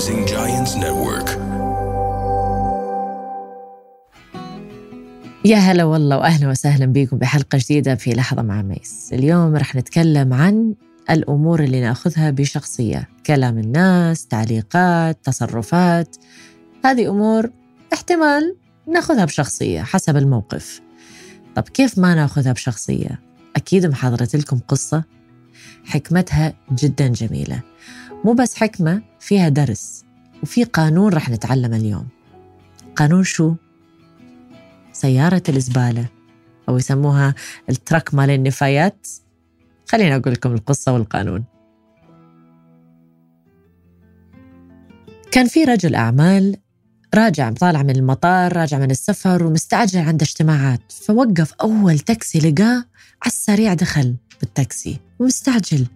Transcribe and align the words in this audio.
Rising 0.00 0.26
Giants 0.26 0.74
Network. 0.84 1.30
يا 5.44 5.56
هلا 5.56 5.84
والله 5.84 6.18
وأهلا 6.18 6.48
وسهلا 6.48 6.86
بكم 6.86 7.18
بحلقة 7.18 7.58
جديدة 7.58 7.94
في 7.94 8.10
لحظة 8.10 8.42
مع 8.42 8.62
ميس. 8.62 9.10
اليوم 9.12 9.56
رح 9.56 9.76
نتكلم 9.76 10.32
عن 10.32 10.74
الأمور 11.10 11.62
اللي 11.62 11.80
نأخذها 11.80 12.30
بشخصية، 12.30 13.08
كلام 13.26 13.58
الناس، 13.58 14.26
تعليقات، 14.26 15.18
تصرفات. 15.24 16.16
هذه 16.84 17.10
أمور 17.10 17.50
احتمال 17.92 18.56
نأخذها 18.88 19.24
بشخصية 19.24 19.82
حسب 19.82 20.16
الموقف. 20.16 20.80
طب 21.56 21.62
كيف 21.62 21.98
ما 21.98 22.14
نأخذها 22.14 22.52
بشخصية؟ 22.52 23.20
أكيد 23.56 23.86
محضرت 23.86 24.36
لكم 24.36 24.58
قصة 24.68 25.04
حكمتها 25.84 26.54
جدا 26.72 27.08
جميلة. 27.08 27.60
مو 28.24 28.32
بس 28.32 28.54
حكمة 28.54 29.02
فيها 29.20 29.48
درس 29.48 30.04
وفي 30.42 30.64
قانون 30.64 31.12
رح 31.12 31.30
نتعلم 31.30 31.74
اليوم. 31.74 32.08
قانون 32.96 33.22
شو؟ 33.24 33.54
سيارة 34.92 35.42
الزبالة 35.48 36.06
أو 36.68 36.76
يسموها 36.76 37.34
الترك 37.68 38.14
مال 38.14 38.30
النفايات 38.30 39.06
خليني 39.88 40.16
أقول 40.16 40.32
لكم 40.32 40.52
القصة 40.52 40.92
والقانون 40.92 41.44
كان 45.32 45.46
في 45.46 45.64
رجل 45.64 45.94
أعمال 45.94 46.56
راجع 47.14 47.52
طالع 47.52 47.82
من 47.82 47.96
المطار 47.96 48.56
راجع 48.56 48.78
من 48.78 48.90
السفر 48.90 49.44
ومستعجل 49.44 50.00
عنده 50.00 50.24
اجتماعات 50.24 50.92
فوقف 50.92 51.52
أول 51.52 51.98
تاكسي 51.98 52.38
لقاه 52.38 52.84
على 53.22 53.26
السريع 53.26 53.74
دخل 53.74 54.16
بالتاكسي 54.40 55.00
ومستعجل 55.18 55.86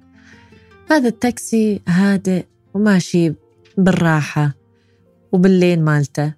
هذا 0.91 1.09
التاكسي 1.09 1.81
هادئ 1.89 2.45
وماشي 2.75 3.35
بالراحة 3.79 4.55
وباللين 5.33 5.85
مالته. 5.85 6.33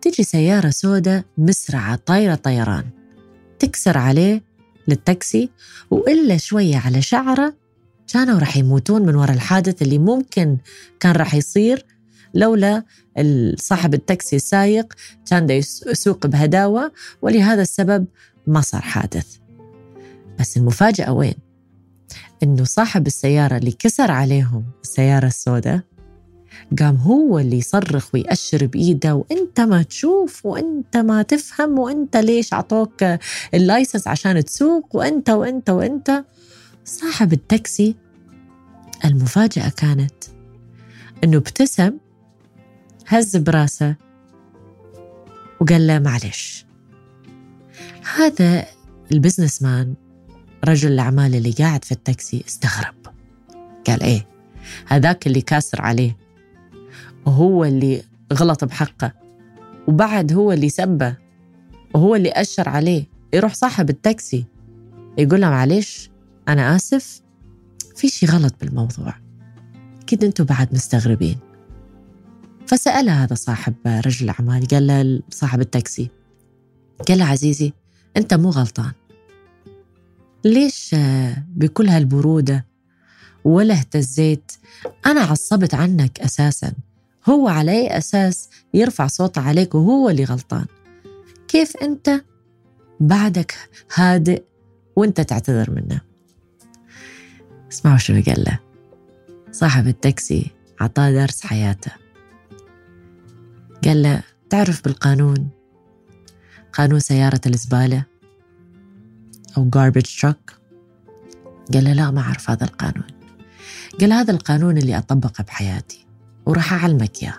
تجي 0.00 0.22
سيارة 0.22 0.70
سوداء 0.70 1.24
مسرعة 1.38 1.96
طايرة 1.96 2.34
طيران. 2.34 2.84
تكسر 3.58 3.98
عليه 3.98 4.42
للتاكسي 4.88 5.50
وإلا 5.90 6.36
شوية 6.36 6.76
على 6.76 7.02
شعره 7.02 7.54
كانوا 8.12 8.38
راح 8.38 8.56
يموتون 8.56 9.02
من 9.02 9.14
وراء 9.14 9.34
الحادث 9.34 9.82
اللي 9.82 9.98
ممكن 9.98 10.56
كان 11.00 11.12
راح 11.12 11.34
يصير 11.34 11.86
لولا 12.34 12.82
صاحب 13.56 13.94
التاكسي 13.94 14.36
السايق 14.36 14.94
كان 15.26 15.50
يسوق 15.50 16.26
بهداوة 16.26 16.92
ولهذا 17.22 17.62
السبب 17.62 18.06
ما 18.46 18.60
صار 18.60 18.82
حادث. 18.82 19.36
بس 20.40 20.56
المفاجأة 20.56 21.12
وين؟ 21.12 21.51
إنه 22.42 22.64
صاحب 22.64 23.06
السيارة 23.06 23.56
اللي 23.56 23.72
كسر 23.72 24.10
عليهم 24.10 24.64
السيارة 24.82 25.26
السوداء 25.26 25.80
قام 26.78 26.96
هو 26.96 27.38
اللي 27.38 27.58
يصرخ 27.58 28.14
ويأشر 28.14 28.66
بإيده 28.66 29.14
وأنت 29.14 29.60
ما 29.60 29.82
تشوف 29.82 30.46
وأنت 30.46 30.96
ما 30.96 31.22
تفهم 31.22 31.78
وأنت 31.78 32.16
ليش 32.16 32.54
عطوك 32.54 33.04
ال 33.54 33.61
license 33.61 34.08
عشان 34.08 34.44
تسوق 34.44 34.96
وأنت 34.96 35.30
وأنت 35.30 35.70
وأنت. 35.70 36.24
صاحب 36.84 37.32
التاكسي 37.32 37.96
المفاجأة 39.04 39.68
كانت 39.68 40.24
أنه 41.24 41.36
ابتسم 41.36 41.92
هز 43.06 43.36
براسه 43.36 43.96
وقال 45.60 45.86
له 45.86 45.98
معلش 45.98 46.66
هذا 48.16 48.64
ال 49.12 49.62
businessman 49.62 49.94
رجل 50.64 50.92
الأعمال 50.92 51.34
اللي 51.34 51.50
قاعد 51.50 51.84
في 51.84 51.92
التاكسي 51.92 52.44
استغرب. 52.48 52.94
قال 53.86 54.02
إيه؟ 54.02 54.26
هذاك 54.86 55.26
اللي 55.26 55.40
كاسر 55.40 55.82
عليه. 55.82 56.16
وهو 57.26 57.64
اللي 57.64 58.02
غلط 58.32 58.64
بحقه. 58.64 59.12
وبعد 59.88 60.32
هو 60.32 60.52
اللي 60.52 60.68
سبه. 60.68 61.16
وهو 61.94 62.14
اللي 62.14 62.30
أشر 62.30 62.68
عليه. 62.68 63.06
يروح 63.34 63.54
صاحب 63.54 63.90
التاكسي. 63.90 64.44
يقول 65.18 65.40
له 65.40 65.50
معلش 65.50 66.10
أنا 66.48 66.76
آسف. 66.76 67.22
في 67.96 68.08
شي 68.08 68.26
غلط 68.26 68.54
بالموضوع. 68.60 69.14
أكيد 70.02 70.24
أنتوا 70.24 70.44
بعد 70.44 70.74
مستغربين. 70.74 71.38
فسأله 72.66 73.24
هذا 73.24 73.34
صاحب 73.34 73.74
رجل 73.86 74.24
الأعمال 74.24 74.66
قال 74.66 74.86
له 74.86 75.22
صاحب 75.30 75.60
التاكسي 75.60 76.10
قال 77.08 77.18
له 77.18 77.24
عزيزي 77.24 77.72
أنت 78.16 78.34
مو 78.34 78.50
غلطان. 78.50 78.92
ليش 80.44 80.94
بكل 81.48 81.88
هالبرودة 81.88 82.66
ولا 83.44 83.74
اهتزيت؟ 83.74 84.52
أنا 85.06 85.20
عصبت 85.20 85.74
عنك 85.74 86.20
أساساً. 86.20 86.72
هو 87.28 87.48
على 87.48 87.70
أي 87.70 87.98
أساس 87.98 88.48
يرفع 88.74 89.06
صوته 89.06 89.40
عليك 89.40 89.74
وهو 89.74 90.10
اللي 90.10 90.24
غلطان؟ 90.24 90.66
كيف 91.48 91.76
أنت 91.76 92.24
بعدك 93.00 93.54
هادئ 93.94 94.42
وأنت 94.96 95.20
تعتذر 95.20 95.70
منه؟ 95.70 96.00
اسمعوا 97.72 97.98
شنو 97.98 98.22
قال 98.22 98.44
له. 98.44 98.58
صاحب 99.52 99.88
التاكسي 99.88 100.50
عطاه 100.80 101.10
درس 101.10 101.46
حياته. 101.46 101.92
قال 103.84 104.02
له 104.02 104.22
تعرف 104.50 104.84
بالقانون؟ 104.84 105.48
قانون 106.72 107.00
سيارة 107.00 107.40
الزبالة؟ 107.46 108.11
أو 109.56 109.70
garbage 109.76 110.20
truck. 110.20 110.54
قال 111.74 111.84
له 111.84 111.92
لا 111.92 112.10
ما 112.10 112.20
أعرف 112.20 112.50
هذا 112.50 112.64
القانون. 112.64 113.06
قال 114.00 114.12
هذا 114.12 114.30
القانون 114.30 114.78
اللي 114.78 114.98
أطبقه 114.98 115.44
بحياتي 115.44 116.06
وراح 116.46 116.72
أعلمك 116.72 117.22
إياه. 117.22 117.38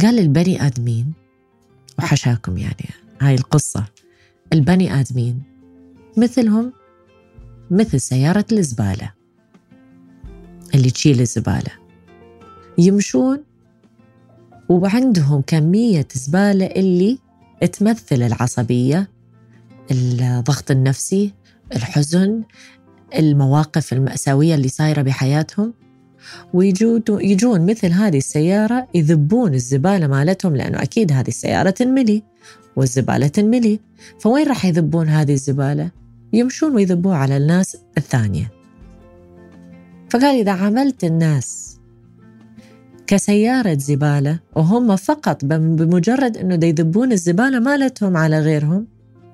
قال 0.00 0.18
البني 0.18 0.66
آدمين 0.66 1.12
وحشاكم 1.98 2.58
يعني 2.58 2.86
هاي 3.20 3.34
القصة. 3.34 3.84
البني 4.52 5.00
آدمين 5.00 5.42
مثلهم 6.16 6.72
مثل 7.70 8.00
سيارة 8.00 8.46
الزبالة. 8.52 9.12
اللي 10.74 10.90
تشيل 10.90 11.20
الزبالة. 11.20 11.72
يمشون 12.78 13.42
وعندهم 14.68 15.42
كمية 15.46 16.08
زبالة 16.14 16.66
اللي 16.66 17.18
تمثل 17.72 18.22
العصبية 18.22 19.08
الضغط 19.90 20.70
النفسي 20.70 21.32
الحزن 21.76 22.42
المواقف 23.18 23.92
المأساوية 23.92 24.54
اللي 24.54 24.68
صايرة 24.68 25.02
بحياتهم. 25.02 25.74
ويجون 26.54 27.66
مثل 27.66 27.92
هذه 27.92 28.18
السيارة 28.18 28.88
يذبون 28.94 29.54
الزبالة 29.54 30.06
مالتهم 30.06 30.56
لأنه 30.56 30.82
أكيد 30.82 31.12
هذه 31.12 31.28
السيارة 31.28 31.70
تنملي 31.70 32.22
والزبالة 32.76 33.26
تنملي. 33.26 33.80
فوين 34.18 34.48
راح 34.48 34.64
يذبون 34.64 35.08
هذه 35.08 35.32
الزبالة؟ 35.32 35.90
يمشون 36.32 36.74
ويذبوها 36.74 37.16
على 37.16 37.36
الناس 37.36 37.76
الثانية. 37.98 38.52
فقال 40.10 40.40
إذا 40.40 40.52
عملت 40.52 41.04
الناس 41.04 41.76
كسيارة 43.06 43.78
زبالة 43.78 44.38
وهم 44.56 44.96
فقط 44.96 45.44
بمجرد 45.44 46.36
أنه 46.36 46.66
يذبون 46.66 47.12
الزبالة 47.12 47.58
مالتهم 47.58 48.16
على 48.16 48.40
غيرهم 48.40 48.86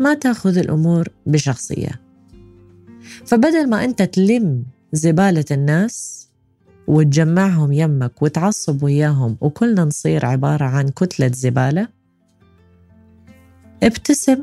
ما 0.02 0.14
تأخذ 0.14 0.58
الأمور 0.58 1.08
بشخصية. 1.26 2.00
فبدل 3.26 3.70
ما 3.70 3.84
أنت 3.84 4.02
تلم 4.02 4.64
زبالة 4.92 5.44
الناس 5.50 6.28
وتجمعهم 6.86 7.72
يمك 7.72 8.22
وتعصب 8.22 8.82
وياهم 8.82 9.36
وكلنا 9.40 9.84
نصير 9.84 10.26
عبارة 10.26 10.64
عن 10.64 10.88
كتلة 10.88 11.30
زبالة 11.34 11.88
ابتسم 13.82 14.38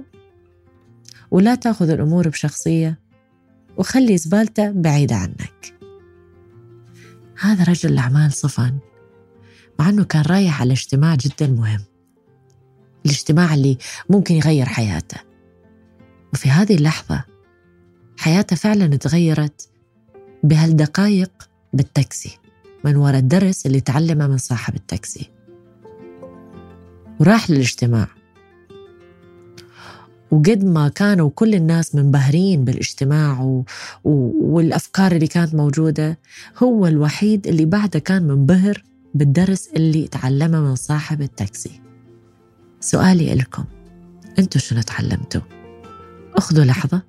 ولا 1.31 1.55
تأخذ 1.55 1.89
الأمور 1.89 2.29
بشخصية 2.29 2.99
وخلي 3.77 4.17
زبالته 4.17 4.71
بعيدة 4.71 5.15
عنك. 5.15 5.73
هذا 7.39 7.63
رجل 7.63 7.89
الأعمال 7.89 8.33
صفن 8.33 8.77
مع 9.79 9.89
أنه 9.89 10.03
كان 10.03 10.21
رايح 10.21 10.61
على 10.61 10.73
اجتماع 10.73 11.15
جدا 11.15 11.47
مهم 11.47 11.81
الاجتماع 13.05 13.53
اللي 13.53 13.77
ممكن 14.09 14.35
يغير 14.35 14.65
حياته. 14.65 15.28
وفي 16.33 16.49
هذه 16.49 16.75
اللحظة 16.75 17.23
حياته 18.17 18.55
فعلا 18.55 18.95
تغيرت 18.95 19.69
بهالدقايق 20.43 21.49
بالتاكسي 21.73 22.37
من 22.83 22.95
وراء 22.95 23.19
الدرس 23.19 23.65
اللي 23.65 23.81
تعلمه 23.81 24.27
من 24.27 24.37
صاحب 24.37 24.75
التاكسي. 24.75 25.29
وراح 27.19 27.49
للاجتماع. 27.49 28.07
وقد 30.31 30.63
ما 30.63 30.89
كانوا 30.89 31.29
كل 31.35 31.55
الناس 31.55 31.95
منبهرين 31.95 32.63
بالاجتماع 32.63 33.41
و... 33.41 33.63
و... 34.03 34.31
والأفكار 34.55 35.11
اللي 35.11 35.27
كانت 35.27 35.55
موجودة 35.55 36.19
هو 36.63 36.87
الوحيد 36.87 37.47
اللي 37.47 37.65
بعده 37.65 37.99
كان 37.99 38.23
منبهر 38.23 38.83
بالدرس 39.13 39.69
اللي 39.75 40.07
تعلمه 40.07 40.61
من 40.61 40.75
صاحب 40.75 41.21
التاكسي. 41.21 41.81
سؤالي 42.79 43.35
لكم 43.35 43.65
أنتوا 44.39 44.61
شنو 44.61 44.81
تعلمتوا؟ 44.81 45.58
اخذوا 46.35 46.65
لحظة 46.65 47.01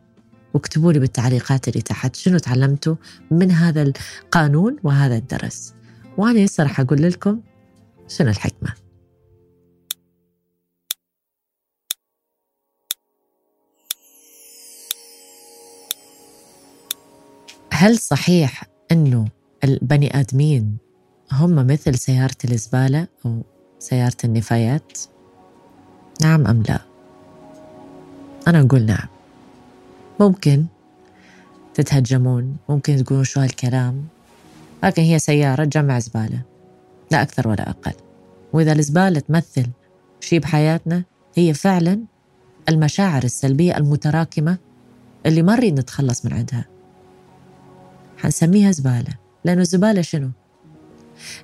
واكتبوا 0.55 0.93
لي 0.93 0.99
بالتعليقات 0.99 1.69
اللي 1.69 1.83
تحت 1.83 2.17
شنو 2.17 2.39
تعلمتوا 2.39 2.97
من 3.31 3.51
هذا 3.51 3.83
القانون 3.83 4.77
وهذا 4.83 5.17
الدرس 5.17 5.75
وأنا 6.19 6.45
هسه 6.45 6.65
رح 6.65 6.81
أقول 6.81 7.03
لكم 7.03 7.41
شنو 8.09 8.31
الحكمة 8.31 8.75
هل 17.73 17.99
صحيح 17.99 18.65
أنه 18.93 19.29
البني 19.65 20.21
آدمين 20.21 20.77
هم 21.33 21.67
مثل 21.67 21.95
سيارة 21.95 22.37
الزبالة 22.45 23.09
أو 23.27 23.43
سيارة 23.79 24.17
النفايات؟ 24.25 24.99
نعم 26.23 26.47
أم 26.47 26.63
لا؟ 26.69 26.90
أنا 28.49 28.61
أقول 28.61 28.83
نعم. 28.83 29.09
ممكن 30.21 30.65
تتهجمون 31.75 32.57
ممكن 32.69 33.05
تقولون 33.05 33.25
شو 33.25 33.41
هالكلام 33.41 34.05
لكن 34.85 35.03
هي 35.03 35.19
سيارة 35.19 35.65
تجمع 35.65 35.99
زبالة 35.99 36.43
لا 37.11 37.23
أكثر 37.23 37.49
ولا 37.49 37.71
أقل. 37.71 37.93
وإذا 38.53 38.73
الزبالة 38.73 39.21
تمثل 39.21 39.67
شيء 40.21 40.39
بحياتنا 40.39 41.05
هي 41.35 41.55
فعلا 41.55 42.01
المشاعر 42.69 43.25
السلبية 43.25 43.77
المتراكمة 43.77 44.59
اللي 45.27 45.43
ما 45.43 45.57
نريد 45.57 45.81
نتخلص 45.81 46.25
من 46.25 46.33
عندها. 46.33 46.65
حنسميها 48.19 48.71
زبالة. 48.71 49.15
لأنه 49.45 49.61
الزبالة 49.61 50.03
شنو؟ 50.03 50.31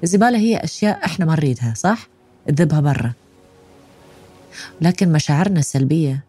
الزبالة 0.02 0.38
هي 0.38 0.56
أشياء 0.56 1.04
إحنا 1.04 1.24
ما 1.24 1.32
نريدها 1.32 1.74
صح؟ 1.76 2.08
تذبها 2.46 2.80
برا. 2.80 3.12
لكن 4.80 5.12
مشاعرنا 5.12 5.58
السلبية 5.58 6.24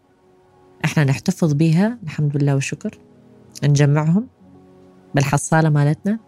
إحنا 0.84 1.04
نحتفظ 1.04 1.52
بيها 1.52 1.98
الحمد 2.04 2.36
لله 2.36 2.54
والشكر. 2.54 2.98
نجمعهم 3.64 4.26
بالحصالة 5.14 5.68
مالتنا. 5.68 6.18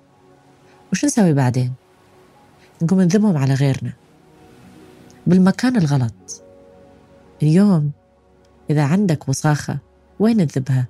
وش 0.93 1.05
نسوي 1.05 1.33
بعدين؟ 1.33 1.73
نقوم 2.83 3.01
نذبهم 3.01 3.37
على 3.37 3.55
غيرنا. 3.55 3.93
بالمكان 5.27 5.77
الغلط. 5.77 6.43
اليوم 7.43 7.91
إذا 8.71 8.83
عندك 8.83 9.29
وصاخة 9.29 9.79
وين 10.21 10.47
تذبها؟ 10.47 10.87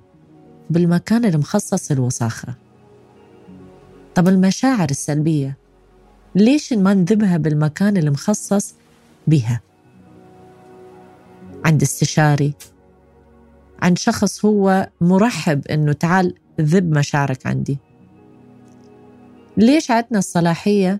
بالمكان 0.69 1.25
المخصص 1.25 1.91
للوصاخة 1.91 2.55
طب 4.15 4.27
المشاعر 4.27 4.89
السلبية. 4.89 5.57
ليش 6.35 6.73
ما 6.73 6.93
نذبها 6.93 7.37
بالمكان 7.37 7.97
المخصص 7.97 8.73
بها؟ 9.27 9.61
عند 11.65 11.81
استشاري 11.81 12.53
عند 13.81 13.97
شخص 13.97 14.45
هو 14.45 14.89
مرحب 15.01 15.67
إنه 15.67 15.93
تعال 15.93 16.35
ذب 16.61 16.97
مشاعرك 16.97 17.47
عندي. 17.47 17.77
ليش 19.57 19.91
عندنا 19.91 20.19
الصلاحية 20.19 20.99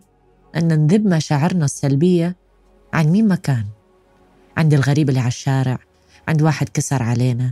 أن 0.56 0.68
نذب 0.68 1.08
مشاعرنا 1.08 1.66
السلبية 1.66 2.36
عن 2.94 3.08
مين 3.08 3.28
مكان 3.28 3.66
عند 4.58 4.74
الغريب 4.74 5.10
اللي 5.10 5.20
على 5.20 5.28
الشارع 5.28 5.80
عند 6.28 6.42
واحد 6.42 6.70
كسر 6.70 7.04
علينا 7.04 7.52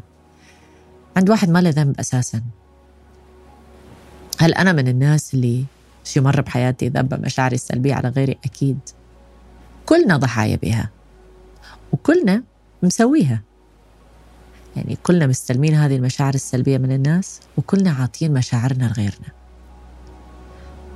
عند 1.18 1.30
واحد 1.30 1.50
ما 1.50 1.62
له 1.62 1.70
ذنب 1.70 2.00
أساساً. 2.00 2.42
هل 4.40 4.54
أنا 4.54 4.74
من 4.74 4.88
الناس 4.88 5.34
اللي 5.34 5.66
شي 6.04 6.20
مرة 6.20 6.42
بحياتي 6.42 6.90
ذب 6.90 7.26
مشاعري 7.26 7.56
السلبية 7.56 7.94
على 7.94 8.10
غيري؟ 8.10 8.38
أكيد. 8.46 8.80
كلنا 9.86 10.18
ضحايا 10.18 10.56
بها 10.56 10.90
وكلنا 11.92 12.44
مسويها. 12.84 13.42
يعني 14.76 14.98
كلنا 15.04 15.28
مستلمين 15.28 15.74
هذه 15.74 15.96
المشاعر 15.96 16.34
السلبية 16.34 16.78
من 16.78 16.92
الناس 16.92 17.40
وكلنا 17.58 17.92
عاطين 17.92 18.34
مشاعرنا 18.34 18.86
لغيرنا. 18.86 19.28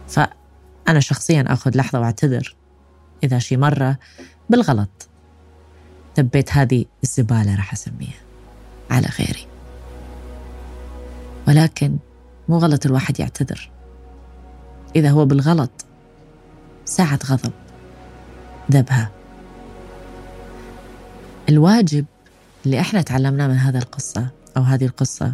فأنا 0.08 1.00
شخصيا 1.00 1.46
أخذ 1.48 1.78
لحظة 1.78 2.00
وأعتذر 2.00 2.56
إذا 3.24 3.40
شي 3.40 3.58
مرة 3.58 3.98
بالغلط 4.50 5.10
دبيت 6.18 6.52
هذه 6.52 6.86
الزبالة 7.04 7.56
راح 7.56 7.74
أسميها 7.74 8.22
على 8.92 9.08
غيري. 9.20 9.48
ولكن 11.48 11.98
مو 12.50 12.58
غلط 12.58 12.86
الواحد 12.86 13.20
يعتذر. 13.20 13.70
إذا 14.96 15.10
هو 15.10 15.26
بالغلط 15.26 15.86
ساعة 16.86 17.20
غضب 17.26 17.52
ذبها 18.72 19.12
الواجب 21.50 22.06
اللي 22.66 22.80
إحنا 22.80 23.02
تعلمناه 23.02 23.48
من 23.48 23.56
هذا 23.56 23.80
القصة 23.80 24.28
أو 24.58 24.62
هذه 24.62 24.86
القصة. 24.86 25.34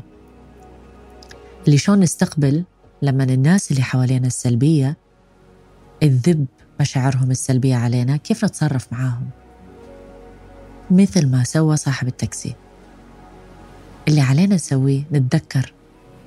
اللي 1.66 1.78
شلون 1.78 2.00
نستقبل 2.00 2.64
لما 3.02 3.24
الناس 3.24 3.72
اللي 3.72 3.84
حوالينا 3.84 4.28
السلبية 4.28 4.98
تذب 6.02 6.46
مشاعرهم 6.80 7.32
السلبية 7.32 7.76
علينا 7.76 8.18
كيف 8.18 8.46
نتصرف 8.46 8.94
معاهم؟ 8.94 9.30
مثل 10.92 11.28
ما 11.28 11.44
سوى 11.44 11.78
صاحب 11.78 12.08
التاكسي. 12.08 12.56
اللي 14.08 14.22
علينا 14.22 14.56
نسويه 14.56 15.04
نتذكر 15.12 15.74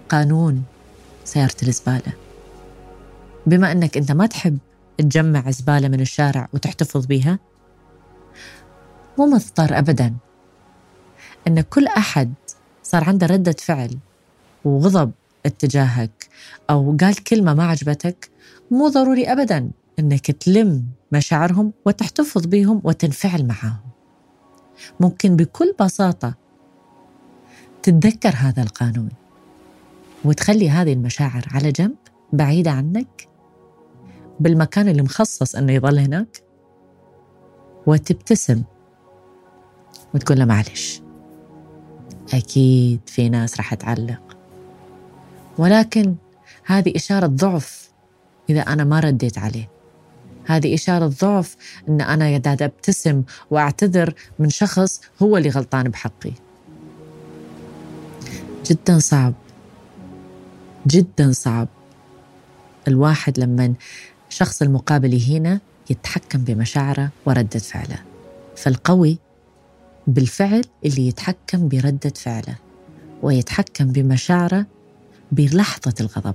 قانون 0.08 0.62
سيارة 1.25 1.56
الزبالة. 1.62 2.12
بما 3.46 3.72
أنك 3.72 3.96
أنت 3.96 4.12
ما 4.12 4.26
تحب 4.26 4.58
تجمع 4.99 5.50
زبالة 5.50 5.88
من 5.88 6.00
الشارع 6.00 6.49
وتحتفظ 6.52 7.06
بيها 7.06 7.38
مو 9.19 9.26
مضطر 9.26 9.78
أبدا 9.78 10.14
أن 11.48 11.60
كل 11.60 11.86
أحد 11.86 12.34
صار 12.82 13.04
عنده 13.04 13.26
ردة 13.26 13.56
فعل 13.58 13.98
وغضب 14.64 15.12
اتجاهك 15.46 16.28
أو 16.70 16.96
قال 17.00 17.24
كلمة 17.24 17.54
ما 17.54 17.64
عجبتك 17.64 18.30
مو 18.70 18.88
ضروري 18.88 19.32
أبدا 19.32 19.70
أنك 19.98 20.30
تلم 20.30 20.86
مشاعرهم 21.12 21.72
وتحتفظ 21.86 22.46
بهم 22.46 22.80
وتنفعل 22.84 23.46
معهم 23.46 23.80
ممكن 25.00 25.36
بكل 25.36 25.74
بساطة 25.80 26.34
تتذكر 27.82 28.32
هذا 28.36 28.62
القانون 28.62 29.08
وتخلي 30.24 30.70
هذه 30.70 30.92
المشاعر 30.92 31.44
على 31.50 31.72
جنب 31.72 31.96
بعيدة 32.32 32.70
عنك 32.70 33.28
بالمكان 34.40 34.88
اللي 34.88 35.02
مخصص 35.02 35.56
أنه 35.56 35.72
يظل 35.72 35.98
هناك 35.98 36.42
وتبتسم 37.86 38.62
وتقول 40.14 40.38
له 40.38 40.44
معلش. 40.44 41.02
أكيد 42.34 43.00
في 43.06 43.29
ناس 43.29 43.56
راح 43.56 43.75
تعلق. 43.75 44.37
ولكن 45.58 46.14
هذه 46.64 46.96
إشارة 46.96 47.26
ضعف 47.26 47.90
إذا 48.50 48.61
أنا 48.61 48.84
ما 48.84 49.00
رديت 49.00 49.38
عليه. 49.38 49.69
هذه 50.44 50.75
إشارة 50.75 51.06
ضعف 51.06 51.56
أن 51.88 52.00
أنا 52.00 52.25
قاعدة 52.25 52.64
أبتسم 52.64 53.23
وأعتذر 53.50 54.14
من 54.38 54.50
شخص 54.50 55.00
هو 55.23 55.37
اللي 55.37 55.49
غلطان 55.49 55.88
بحقي. 55.88 56.33
جدا 58.66 58.99
صعب. 58.99 59.35
جدا 60.87 61.33
صعب. 61.33 61.68
الواحد 62.88 63.38
لما 63.38 63.75
الشخص 64.30 64.62
المقابل 64.62 65.14
يهينه 65.14 65.61
يتحكم 65.90 66.38
بمشاعره 66.38 67.11
وردة 67.26 67.59
فعله. 67.59 67.99
فالقوي 68.56 69.18
بالفعل 70.06 70.64
اللي 70.85 71.09
يتحكم 71.09 71.68
بردة 71.68 72.12
فعله 72.16 72.56
ويتحكم 73.23 73.87
بمشاعره 73.87 74.66
بلحظة 75.32 75.94
الغضب. 76.00 76.35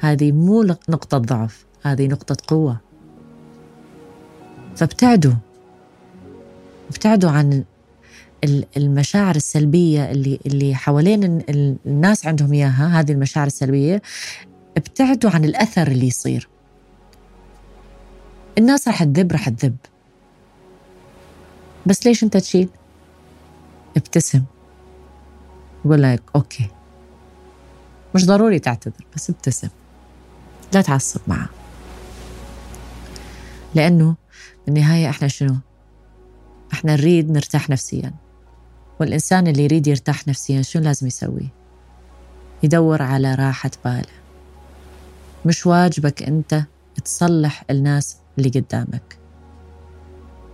هذه 0.00 0.32
مو 0.32 0.62
نقطة 0.62 1.18
ضعف 1.18 1.66
هذه 1.82 2.06
نقطة 2.06 2.36
قوة. 2.48 2.80
فابتعدوا. 4.76 5.34
ابتعدوا 6.90 7.30
عن 7.30 7.64
المشاعر 8.76 9.36
السلبية 9.36 10.10
اللي 10.10 10.40
اللي 10.46 10.74
حوالين 10.74 11.42
الناس 11.86 12.26
عندهم 12.26 12.52
إياها 12.52 13.00
هذه 13.00 13.12
المشاعر 13.12 13.46
السلبية. 13.46 14.02
ابتعدوا 14.76 15.30
عن 15.30 15.44
الأثر 15.44 15.88
اللي 15.88 16.06
يصير. 16.06 16.48
الناس 18.58 18.88
راح 18.88 19.04
تذب 19.04 19.32
راح 19.32 19.48
تذب. 19.48 19.76
بس 21.90 22.06
ليش 22.06 22.24
أنت 22.24 22.36
تشيل؟ 22.36 22.68
ابتسم. 23.96 24.44
قول 25.84 26.02
لك 26.02 26.22
أوكي. 26.36 26.68
مش 28.14 28.26
ضروري 28.26 28.58
تعتذر 28.58 29.06
بس 29.14 29.30
ابتسم. 29.30 29.68
لا 30.74 30.82
تعصب 30.82 31.20
معه. 31.26 31.48
لأنه 33.74 34.14
بالنهاية 34.66 35.10
إحنا 35.10 35.28
شنو؟ 35.28 35.56
إحنا 36.72 36.96
نريد 36.96 37.30
نرتاح 37.30 37.70
نفسياً. 37.70 38.12
والإنسان 39.00 39.46
اللي 39.46 39.64
يريد 39.64 39.86
يرتاح 39.86 40.28
نفسيا 40.28 40.62
شو 40.62 40.78
لازم 40.78 41.06
يسوي؟ 41.06 41.48
يدور 42.62 43.02
على 43.02 43.34
راحة 43.34 43.70
باله. 43.84 44.20
مش 45.46 45.66
واجبك 45.66 46.22
أنت 46.22 46.64
تصلح 47.04 47.64
الناس 47.70 48.16
اللي 48.38 48.48
قدامك. 48.48 49.19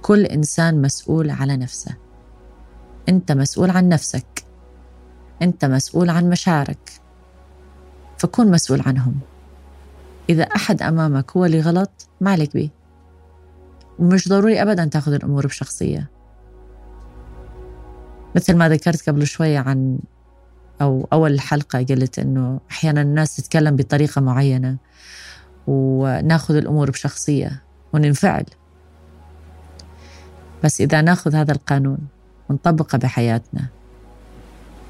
كل 0.07 0.25
إنسان 0.25 0.83
مسؤول 0.83 1.31
على 1.31 1.57
نفسه. 1.57 1.97
أنت 3.09 3.33
مسؤول 3.33 3.71
عن 3.71 3.89
نفسك. 3.89 4.45
أنت 5.43 5.65
مسؤول 5.65 6.11
عن 6.11 6.31
مشاعرك. 6.31 6.91
فكون 8.19 8.51
مسؤول 8.51 8.83
عنهم. 8.87 9.15
إذا 10.29 10.43
أحد 10.43 10.83
أمامك 10.83 11.37
هو 11.37 11.45
اللي 11.45 11.61
غلط 11.61 12.09
ما 12.21 12.31
عليك 12.31 12.53
بيه. 12.53 12.69
ومش 13.99 14.29
ضروري 14.29 14.63
أبدا 14.63 14.85
تأخذ 14.85 15.13
الأمور 15.13 15.47
بشخصية. 15.47 16.11
مثل 18.37 18.57
ما 18.57 18.69
ذكرت 18.69 19.09
قبل 19.09 19.27
شوية 19.27 19.59
عن 19.59 19.99
أو 20.81 21.09
أول 21.13 21.33
الحلقة 21.33 21.83
قلت 21.83 22.19
إنه 22.19 22.61
أحيانا 22.71 23.03
الناس 23.03 23.37
تتكلم 23.37 23.77
بطريقة 23.77 24.21
معينة 24.21 24.77
ونأخذ 25.67 26.55
الأمور 26.55 26.91
بشخصية 26.91 27.63
وننفعل. 27.93 28.45
بس 30.65 30.81
إذا 30.81 31.01
ناخذ 31.01 31.35
هذا 31.35 31.53
القانون 31.53 31.99
ونطبقه 32.51 32.99
بحياتنا 32.99 33.67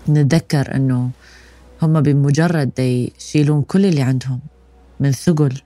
نتذكر 0.09 0.75
إنه 0.75 1.11
هم 1.83 2.01
بمجرد 2.01 2.71
دي 2.77 3.13
يشيلون 3.19 3.63
كل 3.63 3.87
اللي 3.87 4.03
عندهم 4.03 4.41
من 5.01 5.13
ثقل 5.13 5.61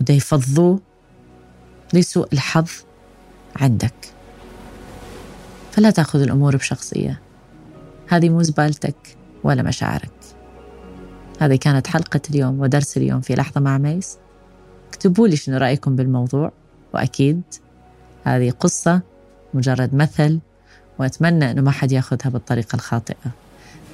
ودا 0.00 0.14
يفضوه 0.14 0.80
لسوء 1.94 2.28
الحظ 2.32 2.70
عندك. 3.56 3.94
فلا 5.72 5.90
تأخذ 5.90 6.22
الأمور 6.22 6.56
بشخصية. 6.56 7.20
هذه 8.08 8.28
مو 8.28 8.42
زبالتك 8.42 9.16
ولا 9.44 9.62
مشاعرك. 9.62 10.12
هذه 11.40 11.56
كانت 11.56 11.86
حلقة 11.86 12.20
اليوم 12.30 12.60
ودرس 12.60 12.96
اليوم 12.96 13.20
في 13.20 13.34
لحظة 13.34 13.60
مع 13.60 13.78
ميس. 13.78 14.18
اكتبوا 14.88 15.28
لي 15.28 15.36
شنو 15.36 15.56
رأيكم 15.56 15.96
بالموضوع 15.96 16.52
وأكيد 16.94 17.42
هذه 18.26 18.50
قصة 18.50 19.00
مجرد 19.54 19.94
مثل 19.94 20.40
وأتمنى 20.98 21.50
أنه 21.50 21.62
ما 21.62 21.70
حد 21.70 21.92
ياخذها 21.92 22.30
بالطريقة 22.30 22.76
الخاطئة. 22.76 23.30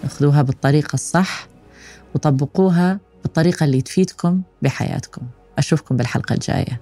اخذوها 0.05 0.43
بالطريقة 0.43 0.95
الصح 0.95 1.47
وطبقوها 2.15 2.99
بالطريقة 3.23 3.65
اللي 3.65 3.83
تفيدكم 3.83 4.43
بحياتكم. 4.63 5.23
أشوفكم 5.59 5.97
بالحلقة 5.97 6.33
الجاية. 6.33 6.81